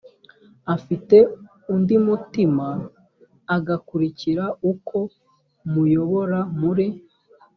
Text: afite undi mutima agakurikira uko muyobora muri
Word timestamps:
afite 0.75 1.17
undi 1.73 1.95
mutima 2.07 2.67
agakurikira 3.55 4.45
uko 4.71 4.97
muyobora 5.71 6.39
muri 6.61 6.87